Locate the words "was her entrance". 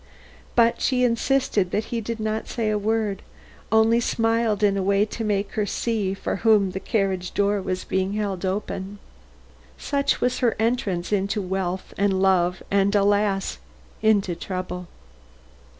10.19-11.11